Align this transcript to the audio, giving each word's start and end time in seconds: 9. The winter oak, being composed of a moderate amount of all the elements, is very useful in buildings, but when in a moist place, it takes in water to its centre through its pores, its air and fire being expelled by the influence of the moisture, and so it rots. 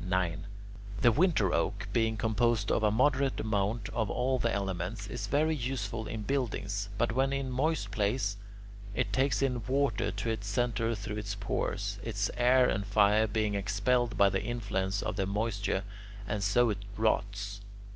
9. 0.00 0.46
The 1.02 1.12
winter 1.12 1.54
oak, 1.54 1.86
being 1.92 2.16
composed 2.16 2.72
of 2.72 2.82
a 2.82 2.90
moderate 2.90 3.38
amount 3.38 3.88
of 3.90 4.10
all 4.10 4.36
the 4.36 4.52
elements, 4.52 5.06
is 5.06 5.28
very 5.28 5.54
useful 5.54 6.08
in 6.08 6.22
buildings, 6.22 6.88
but 6.98 7.12
when 7.12 7.32
in 7.32 7.46
a 7.46 7.50
moist 7.50 7.92
place, 7.92 8.36
it 8.96 9.12
takes 9.12 9.42
in 9.42 9.62
water 9.68 10.10
to 10.10 10.28
its 10.28 10.48
centre 10.48 10.96
through 10.96 11.18
its 11.18 11.36
pores, 11.36 12.00
its 12.02 12.32
air 12.36 12.68
and 12.68 12.84
fire 12.84 13.28
being 13.28 13.54
expelled 13.54 14.16
by 14.18 14.28
the 14.28 14.42
influence 14.42 15.02
of 15.02 15.14
the 15.14 15.24
moisture, 15.24 15.84
and 16.26 16.42
so 16.42 16.68
it 16.68 16.78
rots. 16.96 17.60